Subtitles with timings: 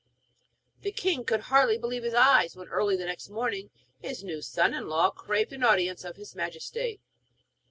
[0.81, 3.69] The king could hardly believe his eyes when, early the next morning,
[3.99, 6.99] his new son in law craved an audience of his Majesty.